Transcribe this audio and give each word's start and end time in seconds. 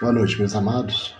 Boa 0.00 0.12
noite, 0.12 0.38
meus 0.38 0.54
amados. 0.54 1.12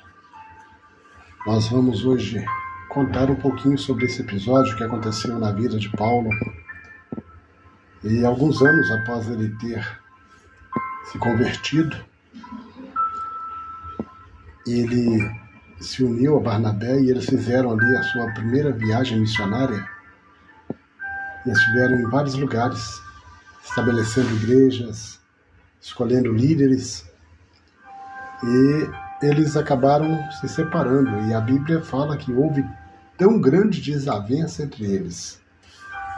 Nós 1.45 1.67
vamos 1.67 2.05
hoje 2.05 2.45
contar 2.89 3.29
um 3.29 3.35
pouquinho 3.35 3.77
sobre 3.77 4.07
esse 4.07 4.23
episódio 4.23 4.77
que 4.77 4.85
aconteceu 4.85 5.37
na 5.37 5.51
vida 5.51 5.77
de 5.81 5.89
Paulo. 5.97 6.31
E 8.05 8.25
alguns 8.25 8.63
anos 8.63 8.89
após 8.93 9.29
ele 9.29 9.49
ter 9.57 9.85
se 11.11 11.19
convertido, 11.19 11.97
ele 14.65 15.29
se 15.81 16.05
uniu 16.05 16.37
a 16.37 16.41
Barnabé 16.41 17.01
e 17.01 17.11
eles 17.11 17.27
fizeram 17.27 17.73
ali 17.73 17.97
a 17.97 18.03
sua 18.05 18.33
primeira 18.33 18.71
viagem 18.71 19.19
missionária. 19.19 19.85
E 21.45 21.51
estiveram 21.51 21.99
em 21.99 22.09
vários 22.09 22.37
lugares, 22.37 23.03
estabelecendo 23.65 24.37
igrejas, 24.37 25.19
escolhendo 25.81 26.33
líderes 26.33 27.09
e 28.43 29.27
eles 29.27 29.57
acabaram 29.57 30.31
se 30.33 30.49
separando. 30.49 31.11
E 31.29 31.35
a 31.35 31.41
Bíblia 31.41 31.83
fala 31.83 32.17
que 32.17 32.33
houve 32.33 32.65
tão 33.17 33.41
grande 33.41 33.81
desavença 33.81 34.63
entre 34.63 34.85
eles. 34.85 35.41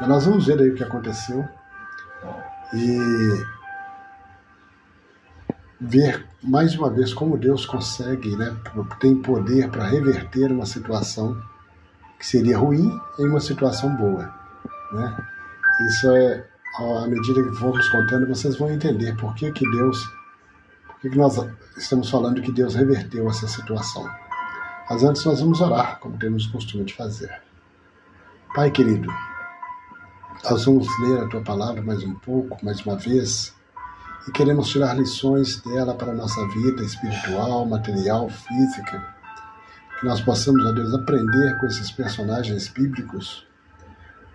Nós 0.07 0.25
vamos 0.25 0.47
ver 0.47 0.59
aí 0.61 0.71
o 0.71 0.75
que 0.75 0.85
aconteceu 0.85 1.47
e 2.75 3.45
ver 5.81 6.27
mais 6.43 6.75
uma 6.75 6.91
vez 6.91 7.13
como 7.13 7.39
Deus 7.39 7.65
consegue, 7.65 8.37
né, 8.37 8.55
tem 9.01 9.17
poder 9.17 9.71
para 9.71 9.85
reverter 9.85 10.53
uma 10.53 10.67
situação 10.67 11.41
que 12.19 12.27
seria 12.27 12.59
ruim 12.59 12.99
em 13.19 13.29
uma 13.29 13.41
situação 13.41 13.95
boa, 13.97 14.33
né? 14.93 15.17
Isso 15.89 16.11
é 16.11 16.47
à 16.79 17.07
medida 17.07 17.43
que 17.43 17.57
formos 17.57 17.89
contando, 17.89 18.29
vocês 18.29 18.57
vão 18.57 18.71
entender 18.71 19.17
por 19.17 19.35
que 19.35 19.51
que 19.53 19.69
Deus 19.71 19.99
que 21.09 21.17
nós 21.17 21.39
estamos 21.79 22.11
falando 22.11 22.43
que 22.43 22.53
Deus 22.53 22.75
reverteu 22.75 23.29
essa 23.31 23.49
situação? 23.49 24.07
Mas 24.89 25.03
antes 25.03 25.25
nós 25.25 25.41
vamos 25.41 25.61
orar, 25.61 25.99
como 25.99 26.19
temos 26.19 26.47
o 26.47 26.53
costume 26.53 26.85
de 26.85 26.95
fazer. 26.95 27.41
Pai 28.55 28.71
querido, 28.71 29.09
nós 30.45 30.65
vamos 30.65 30.87
ler 31.01 31.21
a 31.21 31.29
tua 31.29 31.41
palavra 31.41 31.81
mais 31.81 32.03
um 32.03 32.15
pouco, 32.17 32.63
mais 32.65 32.85
uma 32.85 32.97
vez, 32.97 33.55
e 34.29 34.33
queremos 34.33 34.69
tirar 34.69 34.95
lições 34.95 35.61
dela 35.63 35.95
para 35.95 36.13
a 36.13 36.15
nossa 36.15 36.47
vida 36.49 36.83
espiritual, 36.83 37.65
material, 37.65 38.29
física. 38.29 39.15
Que 39.99 40.07
nós 40.07 40.21
possamos, 40.21 40.65
ó 40.67 40.73
Deus, 40.73 40.93
aprender 40.93 41.57
com 41.59 41.67
esses 41.67 41.91
personagens 41.91 42.69
bíblicos. 42.69 43.47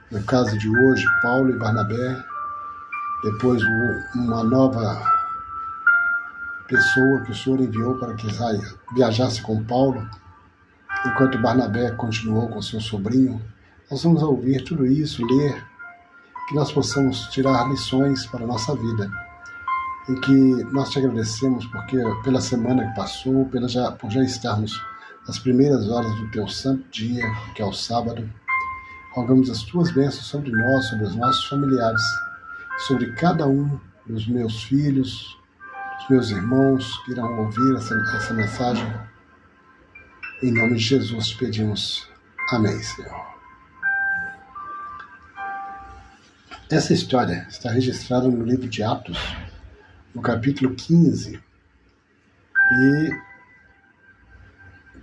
No 0.09 0.23
caso 0.23 0.58
de 0.58 0.69
hoje, 0.69 1.05
Paulo 1.21 1.49
e 1.49 1.59
Barnabé, 1.59 2.23
depois 3.23 3.61
uma 4.16 4.43
nova 4.43 5.14
pessoa 6.67 7.21
que 7.21 7.31
o 7.31 7.35
Senhor 7.35 7.59
enviou 7.59 7.97
para 7.97 8.16
que 8.16 8.27
viajasse 8.94 9.41
com 9.41 9.63
Paulo, 9.63 10.08
enquanto 11.05 11.38
Barnabé 11.39 11.91
continuou 11.91 12.47
com 12.49 12.61
seu 12.61 12.80
sobrinho. 12.81 13.41
Nós 13.89 14.03
vamos 14.03 14.23
ouvir 14.23 14.63
tudo 14.63 14.86
isso, 14.86 15.25
ler, 15.25 15.63
que 16.47 16.55
nós 16.55 16.71
possamos 16.71 17.27
tirar 17.27 17.69
lições 17.69 18.25
para 18.25 18.43
a 18.43 18.47
nossa 18.47 18.75
vida. 18.75 19.09
E 20.08 20.13
que 20.19 20.63
nós 20.71 20.91
te 20.91 20.99
agradecemos 20.99 21.66
porque 21.67 21.97
pela 22.23 22.39
semana 22.39 22.88
que 22.88 22.95
passou, 22.95 23.45
pela 23.45 23.67
já, 23.67 23.91
por 23.91 24.11
já 24.11 24.23
estarmos 24.23 24.80
nas 25.27 25.39
primeiras 25.39 25.89
horas 25.89 26.13
do 26.16 26.30
teu 26.30 26.47
santo 26.47 26.83
dia, 26.91 27.23
que 27.55 27.61
é 27.61 27.66
o 27.66 27.73
sábado. 27.73 28.30
Rogamos 29.13 29.49
as 29.49 29.63
tuas 29.63 29.91
bênçãos 29.91 30.27
sobre 30.27 30.52
nós, 30.52 30.86
sobre 30.89 31.05
os 31.05 31.16
nossos 31.16 31.45
familiares, 31.45 32.02
sobre 32.86 33.13
cada 33.13 33.47
um 33.47 33.80
dos 34.05 34.27
meus 34.27 34.63
filhos, 34.63 35.36
os 35.99 36.09
meus 36.09 36.29
irmãos 36.29 36.97
que 37.03 37.11
irão 37.11 37.39
ouvir 37.39 37.75
essa, 37.75 37.95
essa 38.15 38.33
mensagem. 38.33 38.93
Em 40.43 40.52
nome 40.52 40.75
de 40.75 40.83
Jesus 40.83 41.33
pedimos. 41.33 42.07
Amém, 42.52 42.77
Senhor. 42.81 43.35
Essa 46.70 46.93
história 46.93 47.45
está 47.49 47.71
registrada 47.71 48.27
no 48.27 48.43
livro 48.43 48.67
de 48.67 48.83
Atos, 48.83 49.17
no 50.14 50.21
capítulo 50.21 50.75
15. 50.75 51.39
E 52.71 53.09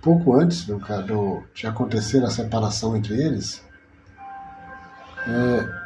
pouco 0.01 0.33
antes 0.37 0.65
do, 0.65 0.77
do, 0.77 1.43
de 1.53 1.65
acontecer 1.65 2.23
a 2.23 2.29
separação 2.29 2.95
entre 2.95 3.15
eles, 3.15 3.63
é, 5.25 5.83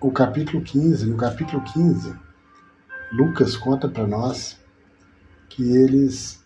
o 0.00 0.10
capítulo 0.12 0.62
15, 0.62 1.06
no 1.06 1.16
capítulo 1.16 1.62
15, 1.62 2.16
Lucas 3.12 3.56
conta 3.56 3.88
para 3.88 4.06
nós 4.06 4.58
que 5.48 5.62
eles 5.62 6.42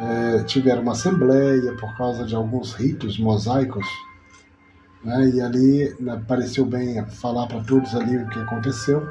é, 0.00 0.44
tiveram 0.44 0.82
uma 0.82 0.92
assembleia 0.92 1.74
por 1.74 1.96
causa 1.96 2.24
de 2.24 2.34
alguns 2.34 2.72
ritos 2.72 3.18
mosaicos, 3.18 3.86
né, 5.02 5.28
e 5.30 5.40
ali 5.40 5.96
né, 6.00 6.22
pareceu 6.26 6.64
bem 6.64 7.04
falar 7.06 7.46
para 7.46 7.62
todos 7.64 7.94
ali 7.94 8.16
o 8.16 8.28
que 8.28 8.38
aconteceu. 8.38 9.08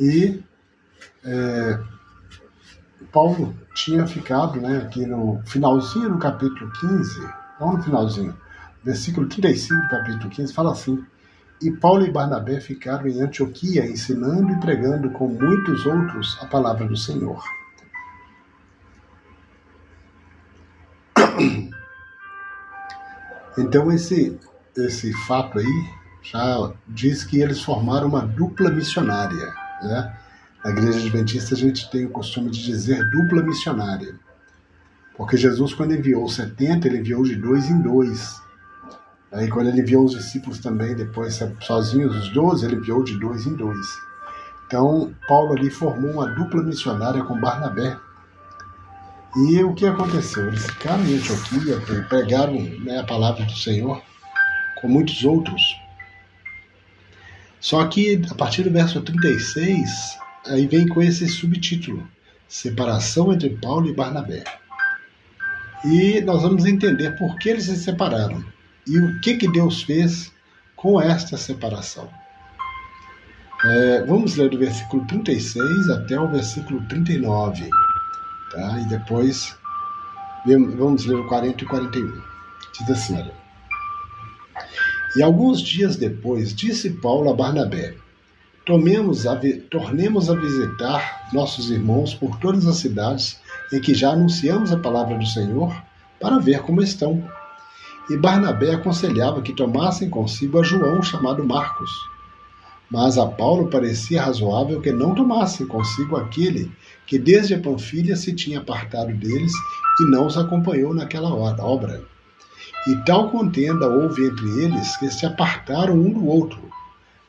E 0.00 0.42
é, 1.24 1.80
Paulo 3.12 3.54
tinha 3.74 4.06
ficado 4.06 4.60
né, 4.60 4.78
aqui 4.78 5.04
no 5.04 5.42
finalzinho 5.44 6.10
do 6.10 6.18
capítulo 6.18 6.70
15, 6.80 7.28
não 7.60 7.76
no 7.76 7.82
finalzinho, 7.82 8.36
versículo 8.82 9.26
35 9.26 9.82
do 9.82 9.88
capítulo 9.88 10.30
15, 10.30 10.52
fala 10.54 10.72
assim: 10.72 11.04
e 11.60 11.70
Paulo 11.70 12.04
e 12.06 12.10
Barnabé 12.10 12.60
ficaram 12.60 13.06
em 13.06 13.20
Antioquia 13.20 13.86
ensinando 13.86 14.52
e 14.52 14.60
pregando 14.60 15.10
com 15.10 15.28
muitos 15.28 15.86
outros 15.86 16.38
a 16.40 16.46
palavra 16.46 16.86
do 16.86 16.96
Senhor. 16.96 17.42
Então 23.58 23.90
esse 23.90 24.38
esse 24.76 25.12
fato 25.26 25.58
aí 25.58 25.90
já 26.22 26.72
diz 26.86 27.24
que 27.24 27.40
eles 27.40 27.62
formaram 27.62 28.08
uma 28.08 28.20
dupla 28.20 28.70
missionária, 28.70 29.54
né? 29.82 30.14
Na 30.64 30.70
igreja 30.70 30.98
adventista 30.98 31.54
a 31.54 31.58
gente 31.58 31.90
tem 31.90 32.04
o 32.04 32.10
costume 32.10 32.50
de 32.50 32.62
dizer 32.62 33.08
dupla 33.08 33.42
missionária. 33.42 34.18
Porque 35.16 35.36
Jesus, 35.36 35.72
quando 35.72 35.94
enviou 35.94 36.28
70, 36.28 36.86
ele 36.86 36.98
enviou 36.98 37.22
de 37.22 37.36
dois 37.36 37.70
em 37.70 37.80
dois. 37.80 38.36
Aí 39.32 39.48
quando 39.48 39.68
ele 39.68 39.80
enviou 39.80 40.04
os 40.04 40.12
discípulos 40.12 40.58
também, 40.60 40.94
depois 40.94 41.40
sozinhos, 41.60 42.16
os 42.16 42.28
doze, 42.30 42.64
ele 42.64 42.76
enviou 42.76 43.02
de 43.02 43.18
dois 43.18 43.46
em 43.46 43.54
dois. 43.54 43.86
Então, 44.66 45.14
Paulo 45.28 45.52
ali 45.52 45.70
formou 45.70 46.10
uma 46.12 46.28
dupla 46.28 46.62
missionária 46.62 47.22
com 47.22 47.38
Barnabé. 47.38 47.96
E 49.36 49.62
o 49.62 49.74
que 49.74 49.86
aconteceu? 49.86 50.46
Eles 50.48 50.66
ficaram 50.66 51.04
em 51.04 51.16
Antioquia, 51.16 52.04
pregaram 52.08 52.54
né, 52.54 53.00
a 53.00 53.04
palavra 53.04 53.44
do 53.44 53.56
Senhor 53.56 54.02
com 54.80 54.88
muitos 54.88 55.24
outros. 55.24 55.62
Só 57.60 57.86
que 57.86 58.22
a 58.30 58.34
partir 58.34 58.62
do 58.62 58.70
verso 58.70 59.00
36, 59.02 60.18
aí 60.46 60.66
vem 60.66 60.86
com 60.88 61.02
esse 61.02 61.28
subtítulo: 61.28 62.08
Separação 62.48 63.32
entre 63.32 63.50
Paulo 63.50 63.88
e 63.88 63.94
Barnabé. 63.94 64.44
E 65.84 66.20
nós 66.22 66.42
vamos 66.42 66.64
entender 66.64 67.16
por 67.18 67.36
que 67.38 67.50
eles 67.50 67.64
se 67.64 67.76
separaram. 67.76 68.42
E 68.86 68.98
o 69.00 69.20
que, 69.20 69.36
que 69.36 69.50
Deus 69.50 69.82
fez 69.82 70.32
com 70.76 71.00
esta 71.00 71.36
separação? 71.36 72.08
É, 73.64 74.04
vamos 74.04 74.36
ler 74.36 74.50
do 74.50 74.58
versículo 74.58 75.04
36 75.06 75.90
até 75.90 76.20
o 76.20 76.28
versículo 76.28 76.80
39. 76.88 77.68
Tá? 78.52 78.78
E 78.80 78.84
depois 78.84 79.56
vamos 80.46 81.04
ler 81.04 81.16
o 81.16 81.26
40 81.26 81.64
e 81.64 81.66
41. 81.66 82.22
Diz 82.78 82.90
assim: 82.90 83.16
olha. 83.16 83.32
E 85.16 85.22
alguns 85.22 85.60
dias 85.60 85.96
depois 85.96 86.54
disse 86.54 86.90
Paulo 86.90 87.30
a 87.30 87.34
Barnabé: 87.34 87.96
Tomemos 88.64 89.26
a, 89.26 89.36
tornemos 89.68 90.30
a 90.30 90.34
visitar 90.34 91.28
nossos 91.32 91.70
irmãos 91.70 92.14
por 92.14 92.38
todas 92.38 92.66
as 92.66 92.76
cidades 92.76 93.40
em 93.72 93.80
que 93.80 93.94
já 93.94 94.10
anunciamos 94.10 94.70
a 94.70 94.78
palavra 94.78 95.18
do 95.18 95.26
Senhor, 95.26 95.74
para 96.20 96.38
ver 96.38 96.60
como 96.60 96.80
estão 96.80 97.24
e 98.08 98.16
Barnabé 98.16 98.72
aconselhava 98.72 99.42
que 99.42 99.52
tomassem 99.52 100.08
consigo 100.08 100.60
a 100.60 100.62
João, 100.62 101.02
chamado 101.02 101.44
Marcos. 101.44 101.90
Mas 102.88 103.18
a 103.18 103.26
Paulo 103.26 103.68
parecia 103.68 104.22
razoável 104.22 104.80
que 104.80 104.92
não 104.92 105.14
tomassem 105.14 105.66
consigo 105.66 106.16
aquele 106.16 106.70
que 107.06 107.18
desde 107.18 107.54
a 107.54 107.60
Panfilha 107.60 108.14
se 108.14 108.32
tinha 108.32 108.60
apartado 108.60 109.12
deles 109.12 109.52
e 110.00 110.10
não 110.10 110.26
os 110.26 110.38
acompanhou 110.38 110.94
naquela 110.94 111.34
obra. 111.34 112.04
E 112.86 112.94
tal 113.04 113.30
contenda 113.30 113.88
houve 113.88 114.26
entre 114.26 114.46
eles 114.62 114.96
que 114.98 115.10
se 115.10 115.26
apartaram 115.26 115.94
um 115.94 116.12
do 116.12 116.26
outro. 116.26 116.60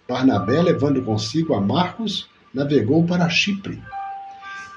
Barnabé, 0.07 0.61
levando 0.61 1.01
consigo 1.01 1.55
a 1.55 1.61
Marcos, 1.61 2.29
navegou 2.53 3.03
para 3.03 3.29
Chipre. 3.29 3.81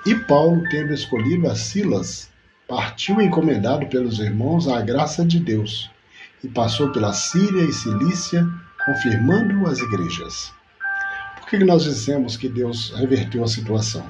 E 0.07 0.15
Paulo, 0.15 0.63
tendo 0.71 0.95
escolhido 0.95 1.47
a 1.49 1.55
Silas, 1.55 2.31
partiu 2.71 3.21
encomendado 3.21 3.85
pelos 3.87 4.21
irmãos 4.21 4.69
à 4.69 4.81
graça 4.81 5.25
de 5.25 5.41
Deus 5.41 5.91
e 6.45 6.47
passou 6.47 6.93
pela 6.93 7.13
Síria 7.13 7.65
e 7.65 7.73
Cilícia, 7.73 8.47
confirmando 8.87 9.67
as 9.67 9.81
igrejas. 9.81 10.53
Por 11.41 11.49
que 11.49 11.59
nós 11.65 11.83
dissemos 11.83 12.37
que 12.37 12.49
Deus 12.49 12.95
reverteu 12.95 13.43
a 13.43 13.49
situação? 13.49 14.07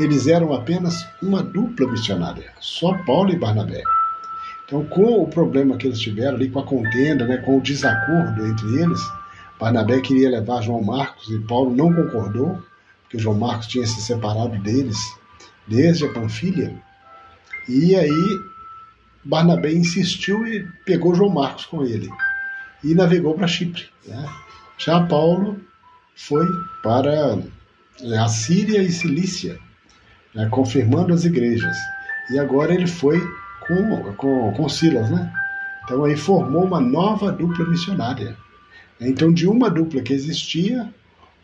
Eles 0.00 0.26
eram 0.26 0.54
apenas 0.54 1.06
uma 1.22 1.42
dupla 1.42 1.90
missionária, 1.90 2.50
só 2.58 2.94
Paulo 3.04 3.32
e 3.32 3.38
Barnabé. 3.38 3.82
Então, 4.64 4.82
com 4.86 5.22
o 5.22 5.28
problema 5.28 5.76
que 5.76 5.86
eles 5.86 6.00
tiveram 6.00 6.36
ali, 6.36 6.48
com 6.48 6.60
a 6.60 6.64
contenda, 6.64 7.26
né, 7.26 7.36
com 7.36 7.58
o 7.58 7.60
desacordo 7.60 8.46
entre 8.46 8.80
eles, 8.80 9.00
Barnabé 9.58 10.00
queria 10.00 10.30
levar 10.30 10.62
João 10.62 10.82
Marcos 10.82 11.28
e 11.28 11.38
Paulo 11.40 11.76
não 11.76 11.92
concordou, 11.92 12.62
porque 13.02 13.18
João 13.18 13.36
Marcos 13.36 13.66
tinha 13.66 13.86
se 13.86 14.00
separado 14.00 14.58
deles 14.60 14.96
desde 15.68 16.06
a 16.06 16.12
Panfilha. 16.14 16.74
E 17.70 17.94
aí 17.94 18.40
Barnabé 19.24 19.72
insistiu 19.72 20.44
e 20.44 20.66
pegou 20.84 21.14
João 21.14 21.30
Marcos 21.30 21.66
com 21.66 21.84
ele 21.84 22.08
e 22.82 22.94
navegou 22.94 23.34
para 23.34 23.46
Chipre. 23.46 23.84
Né? 24.06 24.28
Já 24.76 25.06
Paulo 25.06 25.60
foi 26.16 26.44
para 26.82 27.38
é, 28.02 28.18
a 28.18 28.26
Síria 28.26 28.82
e 28.82 28.90
Cilícia, 28.90 29.56
né, 30.34 30.48
confirmando 30.50 31.14
as 31.14 31.24
igrejas. 31.24 31.76
E 32.32 32.38
agora 32.40 32.74
ele 32.74 32.88
foi 32.88 33.20
com, 33.66 34.14
com, 34.14 34.52
com 34.52 34.68
Silas, 34.68 35.08
né? 35.08 35.32
Então 35.84 36.04
aí 36.04 36.16
formou 36.16 36.64
uma 36.64 36.80
nova 36.80 37.30
dupla 37.30 37.68
missionária. 37.68 38.36
Então, 39.00 39.32
de 39.32 39.46
uma 39.46 39.70
dupla 39.70 40.02
que 40.02 40.12
existia, 40.12 40.92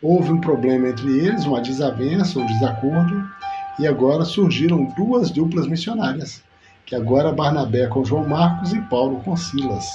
houve 0.01 0.31
um 0.31 0.39
problema 0.39 0.89
entre 0.89 1.09
eles, 1.19 1.45
uma 1.45 1.59
desavença, 1.59 2.37
um 2.37 2.45
desacordo, 2.45 3.27
e 3.79 3.85
agora 3.85 4.25
surgiram 4.25 4.85
duas 4.95 5.29
duplas 5.29 5.67
missionárias, 5.67 6.43
que 6.85 6.95
agora 6.95 7.31
Barnabé 7.31 7.87
com 7.87 8.03
João 8.03 8.27
Marcos 8.27 8.73
e 8.73 8.81
Paulo 8.81 9.21
com 9.21 9.35
Silas. 9.35 9.85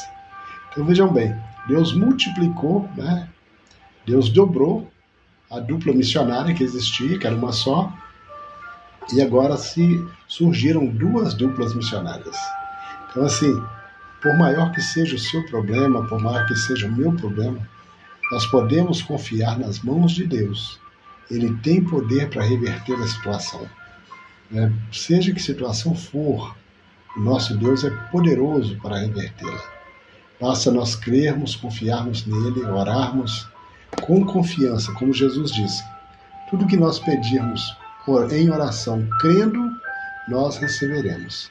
Então 0.70 0.84
vejam 0.84 1.12
bem, 1.12 1.34
Deus 1.66 1.92
multiplicou, 1.92 2.88
né? 2.96 3.28
Deus 4.06 4.28
dobrou 4.28 4.90
a 5.50 5.60
dupla 5.60 5.92
missionária 5.92 6.54
que 6.54 6.64
existia, 6.64 7.18
que 7.18 7.26
era 7.26 7.36
uma 7.36 7.52
só, 7.52 7.92
e 9.12 9.20
agora 9.20 9.56
se 9.56 10.04
surgiram 10.28 10.86
duas 10.86 11.34
duplas 11.34 11.74
missionárias. 11.74 12.36
Então 13.10 13.24
assim, 13.24 13.52
por 14.22 14.36
maior 14.38 14.70
que 14.72 14.80
seja 14.80 15.16
o 15.16 15.18
seu 15.18 15.44
problema, 15.46 16.06
por 16.06 16.20
maior 16.20 16.46
que 16.46 16.54
seja 16.54 16.86
o 16.86 16.92
meu 16.92 17.12
problema, 17.12 17.58
nós 18.30 18.46
podemos 18.46 19.02
confiar 19.02 19.58
nas 19.58 19.80
mãos 19.80 20.12
de 20.12 20.26
Deus. 20.26 20.81
Ele 21.32 21.56
tem 21.62 21.82
poder 21.82 22.28
para 22.28 22.44
reverter 22.44 22.94
a 22.94 23.06
situação. 23.06 23.66
Né? 24.50 24.70
Seja 24.92 25.32
que 25.32 25.40
situação 25.40 25.94
for, 25.94 26.54
o 27.16 27.20
nosso 27.20 27.56
Deus 27.56 27.84
é 27.84 27.90
poderoso 28.10 28.78
para 28.82 28.98
revertê-la. 28.98 29.62
Basta 30.38 30.70
nós 30.70 30.94
crermos, 30.94 31.56
confiarmos 31.56 32.26
nele, 32.26 32.62
orarmos 32.64 33.48
com 34.02 34.24
confiança, 34.26 34.92
como 34.92 35.12
Jesus 35.12 35.50
disse. 35.52 35.82
Tudo 36.50 36.66
que 36.66 36.76
nós 36.76 36.98
pedirmos 36.98 37.62
em 38.30 38.50
oração, 38.50 39.08
crendo, 39.20 39.70
nós 40.28 40.58
receberemos. 40.58 41.50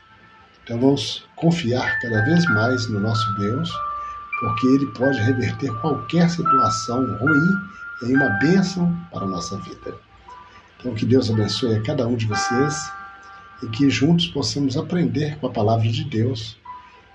Então 0.64 0.80
vamos 0.80 1.26
confiar 1.38 2.00
cada 2.02 2.22
vez 2.26 2.46
mais 2.50 2.88
no 2.88 3.00
nosso 3.00 3.36
Deus, 3.36 3.72
porque 4.40 4.68
Ele 4.68 4.86
pode 4.88 5.18
reverter 5.20 5.74
qualquer 5.82 6.30
situação 6.30 7.18
ruim 7.18 7.72
em 8.04 8.16
uma 8.16 8.30
bênção 8.40 8.96
para 9.12 9.26
a 9.26 9.28
nossa 9.28 9.58
vida. 9.58 9.96
Então 10.80 10.94
que 10.94 11.06
Deus 11.06 11.30
abençoe 11.30 11.76
a 11.76 11.82
cada 11.82 12.08
um 12.08 12.16
de 12.16 12.26
vocês 12.26 12.92
e 13.64 13.68
que 13.68 13.90
juntos 13.90 14.28
possamos 14.28 14.76
aprender 14.76 15.38
com 15.38 15.48
a 15.48 15.52
palavra 15.52 15.88
de 15.88 16.04
Deus 16.04 16.58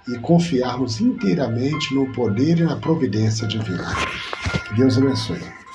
e 0.08 0.18
confiarmos 0.18 1.00
inteiramente 1.00 1.92
no 1.94 2.12
poder 2.12 2.58
e 2.58 2.64
na 2.64 2.76
providência 2.76 3.46
divina. 3.46 3.92
Que 4.68 4.74
Deus 4.74 4.96
abençoe. 4.96 5.65